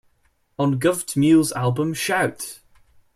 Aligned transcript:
On 0.57 0.71
Gov't 0.79 1.15
Mule's 1.15 1.51
album 1.51 1.93
Shout! 1.93 2.61